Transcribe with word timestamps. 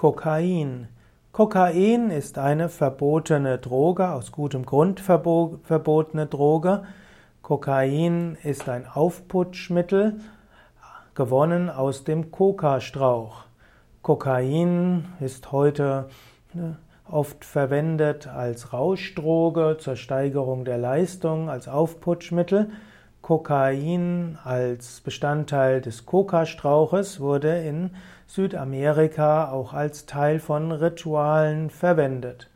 Kokain. 0.00 0.88
Kokain 1.30 2.08
ist 2.08 2.38
eine 2.38 2.70
verbotene 2.70 3.58
Droge, 3.58 4.08
aus 4.08 4.32
gutem 4.32 4.64
Grund 4.64 4.98
verbotene 4.98 6.24
Droge. 6.24 6.84
Kokain 7.42 8.38
ist 8.42 8.70
ein 8.70 8.86
Aufputschmittel, 8.86 10.18
gewonnen 11.14 11.68
aus 11.68 12.04
dem 12.04 12.30
Kokastrauch. 12.30 13.44
Kokain 14.00 15.04
ist 15.20 15.52
heute 15.52 16.08
ne, 16.54 16.78
oft 17.06 17.44
verwendet 17.44 18.26
als 18.26 18.72
Rauschdroge 18.72 19.76
zur 19.78 19.96
Steigerung 19.96 20.64
der 20.64 20.78
Leistung, 20.78 21.50
als 21.50 21.68
Aufputschmittel. 21.68 22.70
Kokain 23.20 24.38
als 24.44 25.02
Bestandteil 25.02 25.82
des 25.82 26.06
Kokastrauches 26.06 27.20
wurde 27.20 27.58
in 27.58 27.90
Südamerika 28.32 29.50
auch 29.50 29.72
als 29.72 30.06
Teil 30.06 30.38
von 30.38 30.70
Ritualen 30.70 31.68
verwendet. 31.68 32.48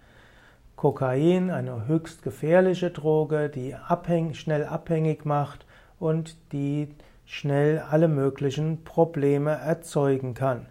Kokain, 0.76 1.50
eine 1.50 1.88
höchst 1.88 2.22
gefährliche 2.22 2.90
Droge, 2.90 3.48
die 3.48 3.74
abhäng 3.74 4.34
schnell 4.34 4.66
abhängig 4.66 5.24
macht 5.24 5.66
und 5.98 6.36
die 6.52 6.94
schnell 7.26 7.80
alle 7.90 8.06
möglichen 8.06 8.84
Probleme 8.84 9.50
erzeugen 9.50 10.34
kann. 10.34 10.66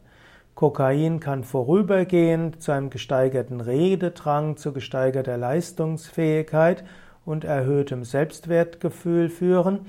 Kokain 0.56 1.20
kann 1.20 1.44
vorübergehend 1.44 2.64
zu 2.64 2.72
einem 2.72 2.90
gesteigerten 2.90 3.60
Rededrang, 3.60 4.56
zu 4.56 4.72
gesteigerter 4.72 5.36
Leistungsfähigkeit 5.36 6.86
und 7.26 7.44
erhöhtem 7.44 8.06
Selbstwertgefühl 8.06 9.28
führen. 9.28 9.80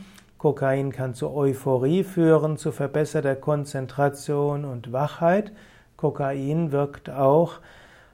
Kokain 0.45 0.93
kann 0.93 1.15
zu 1.15 1.35
Euphorie 1.35 2.05
führen, 2.05 2.59
zu 2.59 2.71
verbesserter 2.71 3.35
Konzentration 3.35 4.67
und 4.67 4.93
Wachheit. 4.93 5.53
Kokain 5.97 6.71
wirkt 6.71 7.09
auch 7.09 7.61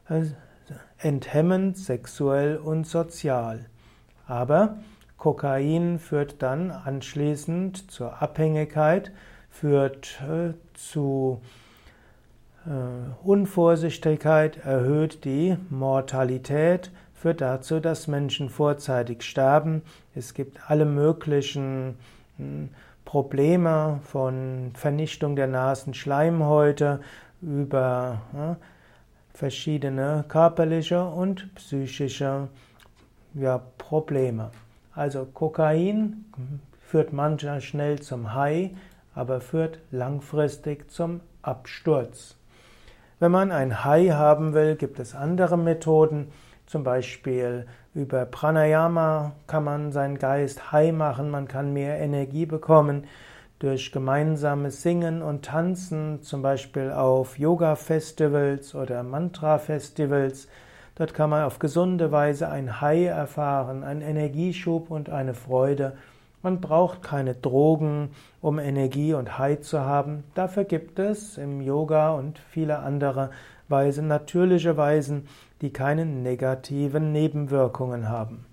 äh, 0.08 0.26
enthemmend, 0.98 1.76
sexuell 1.76 2.56
und 2.56 2.86
sozial. 2.86 3.66
Aber 4.28 4.76
Kokain 5.18 5.98
führt 5.98 6.40
dann 6.40 6.70
anschließend 6.70 7.90
zur 7.90 8.22
Abhängigkeit, 8.22 9.10
führt 9.50 10.22
äh, 10.22 10.52
zu 10.74 11.40
äh, 12.64 13.26
Unvorsichtigkeit, 13.26 14.58
erhöht 14.58 15.24
die 15.24 15.56
Mortalität, 15.68 16.92
führt 17.12 17.40
dazu, 17.40 17.80
dass 17.80 18.06
Menschen 18.06 18.50
vorzeitig 18.50 19.24
sterben. 19.24 19.82
Es 20.14 20.32
gibt 20.32 20.70
alle 20.70 20.84
möglichen 20.84 21.96
Probleme 23.04 24.00
von 24.04 24.72
Vernichtung 24.74 25.36
der 25.36 25.46
Nasenschleimhäute 25.46 27.00
über 27.42 28.20
ja, 28.34 28.56
verschiedene 29.32 30.24
körperliche 30.28 31.02
und 31.04 31.54
psychische 31.54 32.48
ja, 33.34 33.62
Probleme. 33.78 34.50
Also 34.94 35.24
Kokain 35.24 36.24
führt 36.80 37.12
manchmal 37.12 37.60
schnell 37.60 38.00
zum 38.00 38.34
High, 38.34 38.70
aber 39.14 39.40
führt 39.40 39.78
langfristig 39.90 40.90
zum 40.90 41.20
Absturz. 41.42 42.36
Wenn 43.18 43.32
man 43.32 43.52
ein 43.52 43.84
High 43.84 44.12
haben 44.12 44.54
will, 44.54 44.76
gibt 44.76 44.98
es 44.98 45.14
andere 45.14 45.56
Methoden. 45.56 46.32
Zum 46.66 46.84
Beispiel 46.84 47.66
über 47.94 48.24
Pranayama 48.24 49.32
kann 49.48 49.64
man 49.64 49.90
seinen 49.90 50.18
Geist 50.18 50.70
high 50.70 50.92
machen, 50.92 51.30
man 51.30 51.48
kann 51.48 51.72
mehr 51.72 51.98
Energie 51.98 52.46
bekommen. 52.46 53.04
Durch 53.58 53.92
gemeinsames 53.92 54.82
Singen 54.82 55.22
und 55.22 55.44
Tanzen, 55.44 56.22
zum 56.22 56.40
Beispiel 56.40 56.92
auf 56.92 57.38
Yoga-Festivals 57.38 58.74
oder 58.74 59.02
Mantra-Festivals. 59.02 60.48
Dort 60.94 61.14
kann 61.14 61.30
man 61.30 61.44
auf 61.44 61.58
gesunde 61.58 62.12
Weise 62.12 62.48
ein 62.48 62.80
High 62.80 63.08
erfahren, 63.08 63.84
einen 63.84 64.02
Energieschub 64.02 64.90
und 64.90 65.10
eine 65.10 65.34
Freude. 65.34 65.96
Man 66.42 66.60
braucht 66.60 67.02
keine 67.02 67.34
Drogen, 67.34 68.12
um 68.40 68.58
Energie 68.58 69.12
und 69.12 69.38
High 69.38 69.60
zu 69.60 69.80
haben. 69.80 70.24
Dafür 70.34 70.64
gibt 70.64 70.98
es 70.98 71.36
im 71.36 71.60
Yoga 71.60 72.12
und 72.12 72.38
viele 72.50 72.78
andere 72.78 73.30
Weisen, 73.70 74.08
natürliche 74.08 74.76
Weisen, 74.76 75.28
die 75.60 75.72
keine 75.72 76.04
negativen 76.04 77.12
Nebenwirkungen 77.12 78.08
haben. 78.08 78.46